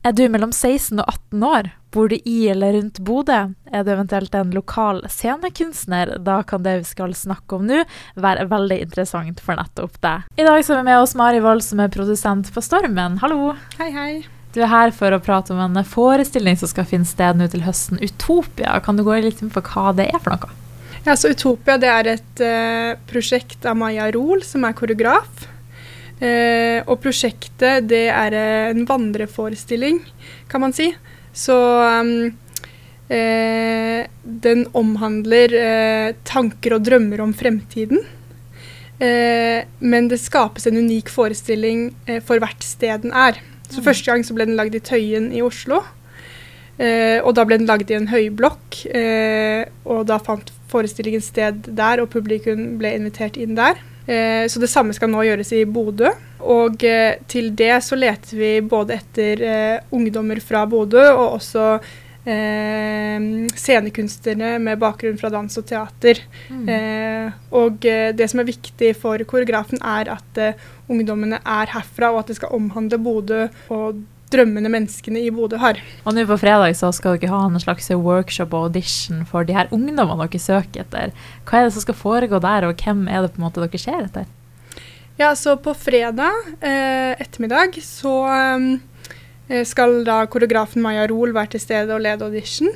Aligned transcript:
Er 0.00 0.14
du 0.16 0.22
mellom 0.32 0.48
16 0.48 0.96
og 0.96 1.10
18 1.10 1.42
år? 1.44 1.66
Bor 1.92 2.08
du 2.08 2.14
i 2.16 2.36
eller 2.48 2.72
rundt 2.72 3.02
Bodø? 3.04 3.40
Er 3.68 3.82
du 3.84 3.90
eventuelt 3.92 4.32
en 4.38 4.54
lokal 4.56 5.02
scenekunstner? 5.12 6.14
Da 6.24 6.38
kan 6.48 6.64
det 6.64 6.78
vi 6.78 6.88
skal 6.88 7.12
snakke 7.12 7.58
om 7.58 7.66
nå, 7.68 7.82
være 8.16 8.46
veldig 8.48 8.78
interessant 8.86 9.42
for 9.44 9.60
nettopp 9.60 9.98
deg. 10.00 10.24
I 10.40 10.46
dag 10.48 10.64
så 10.64 10.72
er 10.72 10.80
vi 10.80 10.86
med 10.88 11.02
oss 11.02 11.12
Mari 11.20 11.44
Wold, 11.44 11.66
som 11.66 11.84
er 11.84 11.92
produsent 11.92 12.48
på 12.54 12.64
Stormen. 12.64 13.20
Hallo! 13.20 13.52
Hei, 13.76 13.90
hei. 13.92 14.10
Du 14.56 14.62
er 14.64 14.72
her 14.72 14.96
for 14.96 15.12
å 15.12 15.20
prate 15.20 15.52
om 15.52 15.60
en 15.66 15.84
forestilling 15.84 16.56
som 16.56 16.72
skal 16.72 16.88
finne 16.88 17.04
sted 17.04 17.36
nå 17.36 17.50
til 17.52 17.68
høsten, 17.68 18.00
Utopia. 18.00 18.80
Kan 18.80 18.96
du 18.96 19.04
gå 19.04 19.20
litt 19.20 19.44
inn 19.44 19.52
på 19.52 19.60
hva 19.68 19.92
det 20.00 20.08
er 20.14 20.16
for 20.16 20.32
noe? 20.32 20.56
Ja, 21.04 21.12
så 21.12 21.34
Utopia 21.36 21.76
det 21.80 21.92
er 21.92 22.14
et 22.16 22.40
uh, 22.40 22.96
prosjekt 23.12 23.68
av 23.68 23.76
Maja 23.76 24.08
Rol, 24.16 24.40
som 24.48 24.64
er 24.64 24.72
koreograf. 24.80 25.44
Eh, 26.20 26.84
og 26.84 27.00
prosjektet 27.00 27.88
det 27.88 28.06
er 28.12 28.36
en 28.36 28.84
vandreforestilling, 28.88 30.02
kan 30.50 30.64
man 30.64 30.76
si. 30.76 30.90
Så 31.32 31.56
um, 31.56 32.32
eh, 33.08 34.06
den 34.22 34.66
omhandler 34.76 35.54
eh, 35.56 36.08
tanker 36.28 36.76
og 36.76 36.84
drømmer 36.88 37.22
om 37.24 37.32
fremtiden. 37.36 38.02
Eh, 39.00 39.64
men 39.80 40.10
det 40.12 40.20
skapes 40.20 40.66
en 40.68 40.76
unik 40.76 41.08
forestilling 41.08 41.88
eh, 42.04 42.20
for 42.20 42.42
hvert 42.42 42.64
sted 42.66 43.06
den 43.06 43.14
er. 43.16 43.40
Så 43.70 43.80
mm. 43.80 43.86
Første 43.86 44.12
gang 44.12 44.26
så 44.26 44.36
ble 44.36 44.44
den 44.50 44.58
lagd 44.60 44.76
i 44.76 44.82
Tøyen 44.84 45.30
i 45.32 45.40
Oslo. 45.44 45.80
Eh, 46.80 47.18
og 47.24 47.32
da 47.36 47.46
ble 47.48 47.60
den 47.60 47.68
lagd 47.70 47.92
i 47.92 47.96
en 47.96 48.10
høyblokk. 48.12 48.82
og 49.84 50.06
da 50.08 50.18
fant 50.20 50.52
forestillingen 50.70 51.22
sted 51.24 51.66
der, 51.66 52.00
og 52.00 52.12
publikum 52.12 52.76
ble 52.78 52.92
invitert 52.96 53.36
inn 53.40 53.56
der. 53.56 53.80
Eh, 54.10 54.44
så 54.50 54.58
det 54.58 54.70
samme 54.70 54.94
skal 54.96 55.10
nå 55.12 55.22
gjøres 55.26 55.52
i 55.54 55.64
Bodø. 55.70 56.10
Og 56.50 56.84
eh, 56.86 57.20
til 57.30 57.52
det 57.56 57.76
så 57.86 57.98
leter 57.98 58.38
vi 58.40 58.52
både 58.66 58.96
etter 58.98 59.42
eh, 59.46 59.90
ungdommer 59.94 60.40
fra 60.42 60.64
Bodø 60.66 61.04
og 61.12 61.36
også 61.36 61.66
eh, 62.24 63.28
scenekunstnere 63.54 64.56
med 64.62 64.80
bakgrunn 64.82 65.20
fra 65.20 65.30
dans 65.30 65.60
og 65.60 65.68
teater. 65.68 66.24
Mm. 66.50 66.64
Eh, 66.74 67.40
og 67.54 67.86
eh, 67.86 68.10
det 68.16 68.30
som 68.32 68.42
er 68.42 68.50
viktig 68.50 68.94
for 68.98 69.22
koreografen, 69.30 69.78
er 69.78 70.10
at 70.16 70.44
ungdommene 70.90 71.38
er 71.44 71.76
herfra, 71.76 72.10
og 72.10 72.24
at 72.24 72.32
det 72.32 72.40
skal 72.40 72.56
omhandle 72.56 72.98
Bodø 72.98 73.44
og 73.70 74.02
drømmende 74.32 74.70
menneskene 74.72 75.22
i 75.24 75.30
Bodø 75.34 75.58
har. 75.60 75.80
Og 76.04 76.14
nå 76.16 76.24
på 76.28 76.38
fredag 76.40 76.76
så 76.78 76.92
skal 76.94 77.18
dere 77.18 77.32
ha 77.32 77.44
en 77.46 77.62
slags 77.62 77.90
workshop 77.90 78.54
og 78.54 78.68
audition 78.70 79.24
for 79.28 79.46
de 79.46 79.56
her 79.56 79.70
ungdommene 79.74 80.26
dere 80.26 80.42
søker 80.42 80.84
etter. 80.84 81.14
Hva 81.48 81.60
er 81.60 81.68
det 81.68 81.74
som 81.76 81.84
skal 81.86 81.98
foregå 81.98 82.42
der, 82.42 82.68
og 82.68 82.84
hvem 82.84 83.06
er 83.08 83.24
det 83.24 83.34
på 83.34 83.42
en 83.42 83.48
måte 83.48 83.64
dere 83.64 83.82
ser 83.82 84.06
etter? 84.06 84.28
Ja, 85.20 85.34
så 85.36 85.56
på 85.60 85.74
fredag 85.76 86.54
eh, 86.64 87.12
ettermiddag 87.20 87.76
så 87.84 88.14
eh, 88.30 89.64
skal 89.68 90.00
da 90.06 90.22
koreografen 90.30 90.80
Maja 90.84 91.04
Rol 91.10 91.34
være 91.36 91.56
til 91.56 91.66
stede 91.66 91.92
og 91.92 92.00
lede 92.06 92.24
audition. 92.24 92.70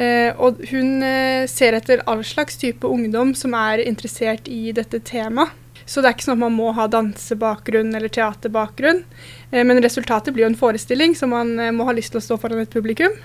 Eh, 0.00 0.30
og 0.38 0.62
hun 0.70 1.02
eh, 1.04 1.44
ser 1.50 1.76
etter 1.76 2.00
all 2.08 2.22
slags 2.24 2.56
type 2.60 2.86
ungdom 2.86 3.34
som 3.36 3.56
er 3.58 3.82
interessert 3.84 4.48
i 4.48 4.70
dette 4.76 5.02
temaet. 5.04 5.56
Så 5.90 5.98
det 5.98 6.06
er 6.06 6.14
ikke 6.14 6.28
sånn 6.28 6.38
at 6.38 6.44
man 6.44 6.54
må 6.54 6.70
ha 6.76 6.86
dansebakgrunn 6.90 7.90
eller 7.98 8.12
teaterbakgrunn. 8.14 9.02
Eh, 9.50 9.64
men 9.66 9.82
resultatet 9.82 10.34
blir 10.36 10.46
jo 10.46 10.52
en 10.52 10.60
forestilling, 10.60 11.16
så 11.18 11.26
man 11.30 11.56
eh, 11.58 11.72
må 11.74 11.88
ha 11.88 11.94
lyst 11.96 12.14
til 12.14 12.20
å 12.20 12.26
stå 12.28 12.38
foran 12.38 12.62
et 12.62 12.70
publikum. 12.70 13.16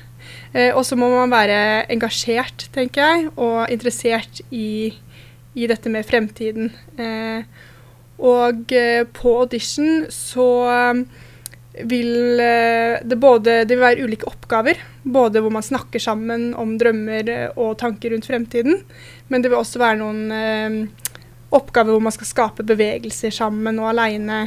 Eh, 0.50 0.72
og 0.72 0.82
så 0.88 0.98
må 0.98 1.12
man 1.14 1.34
være 1.34 1.60
engasjert, 1.94 2.66
tenker 2.74 3.06
jeg, 3.06 3.30
og 3.38 3.70
interessert 3.70 4.42
i, 4.50 4.90
i 5.54 5.70
dette 5.70 5.94
med 5.94 6.10
fremtiden. 6.10 6.74
Og 8.26 8.74
på 9.14 9.32
audition 9.44 10.06
så 10.10 10.48
vil 11.76 12.40
det 12.40 13.18
både 13.20 13.58
det 13.68 13.76
vil 13.76 13.84
være 13.84 14.08
ulike 14.08 14.30
oppgaver. 14.32 14.80
Både 15.04 15.44
hvor 15.44 15.52
man 15.54 15.66
snakker 15.66 16.02
sammen 16.02 16.54
om 16.58 16.78
drømmer 16.80 17.32
og 17.60 17.76
tanker 17.82 18.16
rundt 18.16 18.30
fremtiden. 18.30 18.80
Men 19.28 19.44
det 19.44 19.52
vil 19.52 19.60
også 19.60 19.84
være 19.84 20.00
noen 20.00 20.88
oppgaver 21.54 21.96
hvor 21.96 22.04
man 22.04 22.16
skal 22.16 22.30
skape 22.30 22.66
bevegelser 22.68 23.34
sammen 23.34 23.80
og 23.82 23.92
aleine 23.92 24.40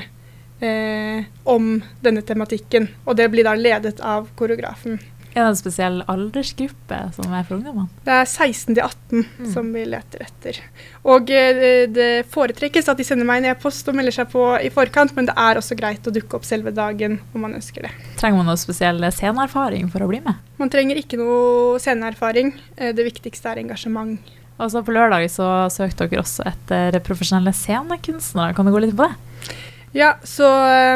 eh, 0.61 1.29
om 1.49 1.77
denne 2.05 2.25
tematikken. 2.27 2.91
Og 3.07 3.17
det 3.19 3.31
blir 3.33 3.47
da 3.47 3.55
ledet 3.59 4.01
av 4.05 4.31
koreografen. 4.39 4.99
Er 5.39 5.45
det 5.45 5.51
en 5.53 5.59
spesiell 5.59 5.99
aldersgruppe 6.11 6.97
som 7.15 7.35
er 7.37 7.45
for 7.47 7.59
ungdommene? 7.59 7.87
Det 8.07 8.15
er 8.15 8.25
16 8.25 8.75
til 8.75 8.81
18 8.83 9.21
mm. 9.21 9.51
som 9.53 9.69
vi 9.75 9.85
leter 9.87 10.25
etter. 10.25 10.59
Og 11.07 11.31
eh, 11.31 11.85
det 11.93 12.09
foretrekkes 12.33 12.89
at 12.91 12.99
de 12.99 13.07
sender 13.07 13.29
meg 13.29 13.43
en 13.43 13.53
e-post 13.53 13.87
og 13.91 13.99
melder 13.99 14.17
seg 14.17 14.33
på 14.33 14.43
i 14.65 14.73
forkant, 14.75 15.15
men 15.15 15.29
det 15.29 15.37
er 15.39 15.61
også 15.61 15.77
greit 15.79 16.09
å 16.09 16.15
dukke 16.15 16.41
opp 16.41 16.49
selve 16.49 16.73
dagen 16.75 17.21
om 17.35 17.45
man 17.45 17.55
ønsker 17.61 17.87
det. 17.87 17.93
Trenger 18.19 18.41
man 18.41 18.51
noe 18.51 18.59
spesiell 18.59 19.05
sceneerfaring 19.15 19.93
for 19.93 20.03
å 20.03 20.11
bli 20.11 20.23
med? 20.25 20.41
Man 20.59 20.73
trenger 20.75 20.99
ikke 20.99 21.21
noe 21.21 21.79
sceneerfaring. 21.83 22.55
Eh, 22.75 22.91
det 22.97 23.07
viktigste 23.13 23.53
er 23.53 23.63
engasjement. 23.63 24.35
Og 24.59 24.71
så 24.73 24.83
På 24.83 24.95
lørdag 24.95 25.29
så 25.31 25.69
søkte 25.71 26.09
dere 26.09 26.25
også 26.25 26.47
etter 26.51 26.99
profesjonelle 27.07 27.55
scenekunstnere. 27.55 28.57
Kan 28.57 28.67
du 28.67 28.75
gå 28.75 28.83
litt 28.83 28.97
på 28.99 29.07
det? 29.07 29.55
Ja, 29.97 30.17
så 30.27 30.49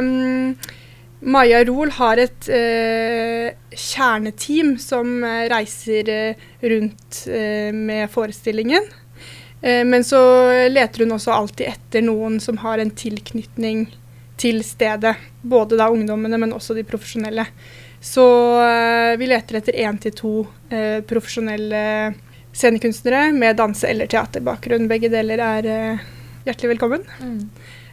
um, 0.03 0.57
Maja 1.23 1.63
Rol 1.65 1.93
har 1.95 2.21
et 2.21 2.49
uh, 2.51 3.53
kjerneteam 3.71 4.75
som 4.83 5.23
uh, 5.23 5.45
reiser 5.53 6.11
uh, 6.11 6.49
rundt 6.67 7.23
med 7.75 8.11
forestillingen. 8.11 8.85
men 9.63 10.03
så 10.03 10.19
leter 10.71 11.05
hun 11.05 11.15
også 11.15 11.31
alltid 11.31 11.69
etter 11.69 12.03
noen 12.03 12.41
som 12.43 12.57
har 12.59 12.81
en 12.83 12.91
tilknytning 12.91 13.85
til 14.43 14.59
stedet. 14.67 15.13
Både 15.43 15.79
da 15.79 15.87
ungdommene, 15.91 16.39
men 16.39 16.55
også 16.57 16.75
de 16.75 16.83
profesjonelle. 16.83 17.45
Så 18.03 18.25
vi 19.19 19.29
leter 19.31 19.61
etter 19.61 19.79
én 19.85 20.01
til 20.03 20.17
to 20.19 20.33
profesjonelle 21.07 21.85
scenekunstnere 22.53 23.33
med 23.33 23.57
danse- 23.57 23.89
eller 23.89 24.07
teaterbakgrunn. 24.07 24.89
Begge 24.91 25.11
deler 25.13 25.41
er 25.43 25.69
uh, 25.69 26.11
hjertelig 26.47 26.75
velkommen. 26.75 27.07
Mm. 27.21 27.39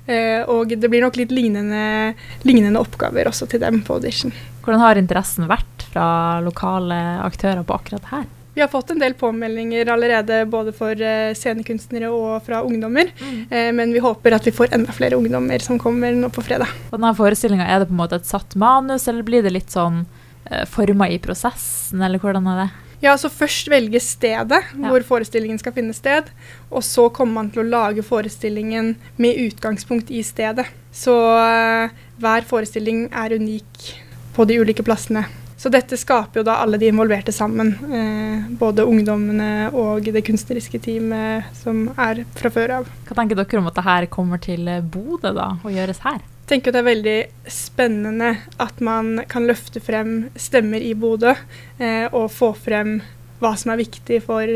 Uh, 0.09 0.41
og 0.49 0.73
det 0.73 0.89
blir 0.89 1.05
nok 1.05 1.19
litt 1.19 1.31
lignende, 1.33 2.15
lignende, 2.47 2.81
oppgaver 2.81 3.29
også 3.29 3.47
til 3.49 3.63
dem 3.63 3.83
på 3.85 3.99
audition. 3.99 4.33
Hvordan 4.65 4.83
har 4.83 4.99
interessen 4.99 5.47
vært 5.49 5.87
fra 5.93 6.39
lokale 6.45 6.97
aktører 7.25 7.63
på 7.65 7.77
akkurat 7.77 8.11
her? 8.11 8.27
Vi 8.57 8.63
har 8.63 8.71
fått 8.71 8.89
en 8.91 8.99
del 8.99 9.13
påmeldinger 9.15 9.87
allerede 9.93 10.41
både 10.51 10.73
for 10.75 10.91
uh, 10.91 11.31
scenekunstnere 11.37 12.09
og 12.11 12.41
fra 12.43 12.63
ungdommer. 12.65 13.13
Mm. 13.19 13.75
men 13.77 13.93
vi 13.93 14.01
håper 14.03 14.35
at 14.35 14.45
vi 14.47 14.53
får 14.55 14.73
enda 14.75 14.91
flere 14.93 15.15
ungdommer 15.15 15.63
som 15.63 15.79
kommer 15.79 16.11
nå 16.15 16.27
på 16.33 16.43
fredag. 16.43 16.67
På 16.89 16.97
denne 16.97 17.15
forestillinga, 17.15 17.69
er 17.69 17.79
det 17.79 17.89
på 17.89 17.95
en 17.95 18.01
måte 18.01 18.19
et 18.19 18.27
satt 18.27 18.57
manus, 18.59 19.07
eller 19.07 19.23
blir 19.23 19.45
det 19.45 19.53
litt 19.55 19.71
sånn 19.71 20.03
forma 20.67 21.05
i 21.13 21.19
prosessen, 21.21 22.01
eller 22.01 22.21
hvordan 22.21 22.47
er 22.49 22.63
det? 22.63 22.69
Ja, 22.99 23.15
så 23.17 23.31
først 23.31 23.69
velge 23.71 24.01
stedet 24.03 24.59
ja. 24.59 24.89
hvor 24.89 25.03
forestillingen 25.07 25.59
skal 25.61 25.75
finne 25.75 25.95
sted. 25.95 26.29
Og 26.69 26.83
så 26.85 27.07
kommer 27.13 27.41
man 27.41 27.51
til 27.53 27.63
å 27.63 27.69
lage 27.69 28.03
forestillingen 28.05 28.95
med 29.21 29.39
utgangspunkt 29.47 30.11
i 30.11 30.23
stedet. 30.25 30.67
Så 30.91 31.15
uh, 31.15 31.91
hver 32.19 32.47
forestilling 32.49 33.07
er 33.15 33.37
unik 33.39 33.91
på 34.35 34.47
de 34.49 34.59
ulike 34.59 34.83
plassene. 34.83 35.25
Så 35.59 35.67
dette 35.67 35.97
skaper 35.99 36.39
jo 36.39 36.45
da 36.47 36.61
alle 36.63 36.77
de 36.79 36.87
involverte 36.87 37.33
sammen. 37.35 37.73
Eh, 37.91 38.45
både 38.61 38.85
ungdommene 38.87 39.67
og 39.75 40.07
det 40.07 40.21
kunstneriske 40.23 40.79
teamet 40.85 41.49
som 41.59 41.89
er 41.99 42.21
fra 42.39 42.51
før 42.55 42.77
av. 42.77 42.87
Hva 43.09 43.17
tenker 43.17 43.35
dere 43.35 43.59
om 43.59 43.67
at 43.67 43.75
dette 43.81 44.13
kommer 44.13 44.39
til 44.39 44.69
Bodø 44.87 45.33
da, 45.35 45.49
og 45.59 45.75
gjøres 45.75 45.99
her? 46.05 46.21
Tenker 46.49 46.73
det 46.73 46.79
er 46.81 46.87
veldig 46.87 47.17
spennende 47.53 48.31
at 48.57 48.79
man 48.81 49.19
kan 49.29 49.45
løfte 49.45 49.81
frem 49.83 50.31
stemmer 50.33 50.81
i 50.81 50.95
Bodø, 50.97 51.35
eh, 51.77 52.07
og 52.09 52.31
få 52.33 52.55
frem 52.57 52.95
hva 53.39 53.51
som 53.53 53.75
er 53.75 53.83
viktig 53.83 54.17
for, 54.25 54.55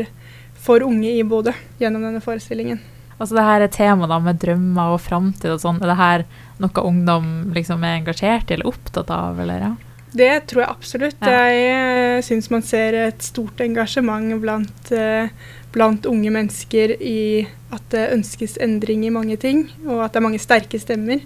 for 0.58 0.82
unge 0.82 1.12
i 1.14 1.22
Bodø 1.22 1.54
gjennom 1.78 2.02
denne 2.02 2.22
forestillingen. 2.24 2.82
Altså 3.14 3.38
det 3.38 3.46
her 3.46 3.62
er 3.62 3.70
tema 3.70 4.08
da 4.10 4.18
med 4.18 4.40
drømmer 4.42 4.96
og 4.96 5.04
framtid 5.04 5.54
og 5.54 5.62
sånn. 5.62 5.78
Er 5.84 5.92
det 5.92 6.00
her 6.00 6.24
noe 6.64 6.86
ungdom 6.90 7.28
liksom 7.54 7.86
er 7.86 8.00
engasjert 8.00 8.50
i 8.50 8.56
eller 8.56 8.72
opptatt 8.72 9.12
av, 9.14 9.38
eller 9.38 9.62
ja? 9.68 9.72
Det 10.14 10.34
tror 10.50 10.62
jeg 10.62 10.70
absolutt. 10.70 11.26
Ja. 11.26 11.46
Jeg 11.50 12.18
uh, 12.18 12.24
syns 12.24 12.50
man 12.52 12.62
ser 12.66 12.96
et 13.08 13.24
stort 13.26 13.58
engasjement 13.64 14.36
blant, 14.42 14.92
uh, 14.94 15.26
blant, 15.74 16.06
unge 16.06 16.30
mennesker 16.34 16.94
i 17.00 17.46
at 17.74 17.88
det 17.90 18.12
ønskes 18.14 18.54
endring 18.62 19.02
i 19.08 19.14
mange 19.14 19.36
ting, 19.42 19.66
og 19.88 20.04
at 20.04 20.14
det 20.14 20.22
er 20.22 20.28
mange 20.28 20.42
sterke 20.42 20.78
stemmer. 20.78 21.24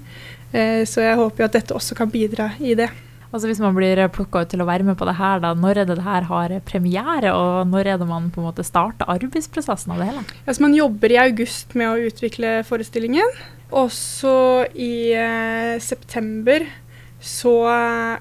Uh, 0.55 0.87
så 0.89 1.05
jeg 1.05 1.21
håper 1.21 1.45
jo 1.45 1.51
at 1.51 1.61
dette 1.61 1.77
også 1.77 1.99
kan 1.99 2.11
bidra 2.13 2.55
i 2.65 2.73
det. 2.79 2.89
Altså 3.29 3.51
Hvis 3.51 3.61
man 3.61 3.75
blir 3.77 4.01
plukka 4.09 4.41
ut 4.41 4.49
til 4.49 4.63
å 4.65 4.67
være 4.71 4.87
med 4.89 4.97
på 4.97 5.05
det 5.05 5.19
her, 5.19 5.43
da, 5.45 5.53
når 5.53 5.83
er 5.83 5.89
det 5.91 5.99
det 5.99 6.07
her 6.07 6.25
har 6.31 6.55
premiere, 6.65 7.35
og 7.37 7.69
når 7.69 7.93
er 7.93 8.01
det 8.01 8.09
man 8.09 8.31
på 8.33 8.41
en 8.41 8.49
måte 8.49 8.65
starter 8.65 9.11
arbeidsprosessen 9.19 9.93
av 9.93 10.01
det 10.01 10.09
hele? 10.09 10.25
Altså 10.47 10.65
Man 10.65 10.77
jobber 10.79 11.13
i 11.13 11.21
august 11.27 11.77
med 11.77 11.91
å 11.91 12.09
utvikle 12.09 12.63
forestillingen. 12.65 13.37
Og 13.69 13.93
så 13.93 14.65
i 14.73 15.13
september 15.85 16.65
så 17.21 17.55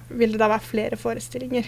vil 0.09 0.33
det 0.33 0.41
da 0.41 0.49
være 0.51 0.65
flere 0.65 0.99
forestillinger. 0.99 1.67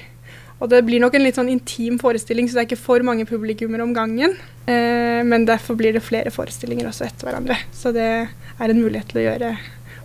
Og 0.59 0.67
det 0.71 0.81
blir 0.83 0.99
nok 0.99 1.15
en 1.15 1.23
litt 1.23 1.37
sånn 1.39 1.51
intim 1.51 1.99
forestilling, 2.01 2.49
så 2.49 2.57
det 2.57 2.63
er 2.63 2.69
ikke 2.69 2.81
for 2.81 3.03
mange 3.07 3.25
publikummer 3.27 3.83
om 3.83 3.93
gangen. 3.95 4.35
Eh, 4.67 5.21
men 5.23 5.45
derfor 5.47 5.77
blir 5.79 5.95
det 5.95 6.03
flere 6.03 6.33
forestillinger 6.35 6.89
også 6.89 7.07
etter 7.07 7.29
hverandre. 7.29 7.55
Så 7.75 7.93
det 7.95 8.09
er 8.27 8.73
en 8.73 8.81
mulighet 8.81 9.13
til 9.13 9.21
å 9.21 9.27
gjøre, 9.29 9.53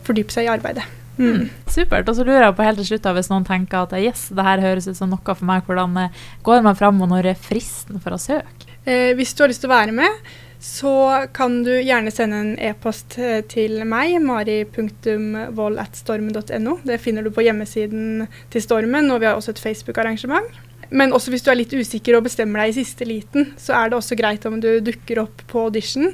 fordype 0.07 0.35
seg 0.35 0.47
i 0.47 0.53
arbeidet. 0.55 0.87
Mm. 1.19 1.49
Supert. 1.71 2.09
Og 2.11 2.19
så 2.19 2.27
lurer 2.27 2.47
jeg 2.47 2.57
på 2.59 2.67
helt 2.67 2.81
til 2.83 2.89
slutt, 2.93 3.11
hvis 3.19 3.31
noen 3.31 3.47
tenker 3.47 3.83
at 3.83 3.99
yes, 3.99 4.29
det 4.35 4.47
her 4.47 4.63
høres 4.63 4.89
ut 4.91 4.99
som 4.99 5.11
noe 5.11 5.35
for 5.35 5.47
meg, 5.49 5.67
hvordan 5.67 5.99
eh, 6.05 6.23
går 6.47 6.63
man 6.67 6.79
fram, 6.79 7.03
og 7.03 7.11
når 7.11 7.33
er 7.35 7.45
fristen 7.51 8.03
for 8.03 8.15
å 8.15 8.23
søke? 8.23 8.71
Eh, 8.87 9.11
hvis 9.19 9.35
du 9.35 9.43
har 9.43 9.51
lyst 9.51 9.65
til 9.65 9.73
å 9.73 9.75
være 9.75 9.95
med, 9.97 10.33
så 10.65 11.29
kan 11.37 11.59
du 11.65 11.75
gjerne 11.77 12.09
sende 12.09 12.39
en 12.41 12.55
e-post 12.57 13.19
eh, 13.21 13.45
til 13.53 13.85
meg, 13.85 14.17
mari.vold.stormen.no. 14.25 16.73
Det 16.89 16.97
finner 17.05 17.21
du 17.23 17.29
på 17.37 17.45
hjemmesiden 17.45 18.25
til 18.55 18.63
Stormen, 18.65 19.11
og 19.13 19.21
vi 19.21 19.29
har 19.29 19.37
også 19.37 19.53
et 19.53 19.61
Facebook-arrangement. 19.61 20.49
Men 20.89 21.13
også 21.13 21.29
hvis 21.35 21.45
du 21.45 21.51
er 21.53 21.61
litt 21.61 21.75
usikker 21.77 22.17
og 22.17 22.25
bestemmer 22.31 22.57
deg 22.63 22.73
i 22.73 22.81
siste 22.81 23.05
liten, 23.05 23.53
så 23.61 23.77
er 23.77 23.93
det 23.93 24.01
også 24.01 24.17
greit 24.17 24.41
om 24.49 24.57
du 24.63 24.81
dukker 24.85 25.19
opp 25.27 25.43
på 25.53 25.59
audition 25.69 26.09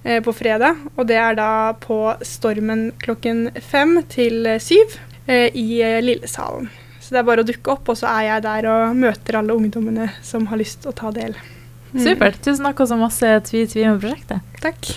eh, 0.00 0.20
på 0.24 0.32
fredag. 0.32 0.80
Og 0.96 1.04
det 1.12 1.20
er 1.20 1.36
da 1.36 1.76
på 1.84 2.16
Stormen 2.24 2.96
klokken 3.04 3.52
fem 3.60 4.00
til 4.08 4.48
syv 4.64 4.96
eh, 5.28 5.52
i 5.52 5.84
eh, 5.84 6.00
Lillesalen. 6.00 6.72
Så 7.04 7.12
det 7.12 7.20
er 7.20 7.28
bare 7.34 7.44
å 7.44 7.50
dukke 7.52 7.68
opp, 7.76 7.84
og 7.92 7.96
så 8.00 8.08
er 8.16 8.22
jeg 8.30 8.48
der 8.48 8.72
og 8.72 8.96
møter 8.96 9.44
alle 9.44 9.60
ungdommene 9.60 10.08
som 10.24 10.48
har 10.48 10.64
lyst 10.64 10.80
til 10.80 10.88
å 10.94 10.98
ta 11.04 11.12
del. 11.12 11.36
Supert. 11.94 12.38
Tusen 12.44 12.66
takk 12.68 12.82
og 12.84 12.90
så 12.90 12.98
masse 13.00 13.30
tvi-tvi 13.50 13.86
med 13.88 14.02
prosjektet. 14.02 14.58
Takk. 14.62 14.92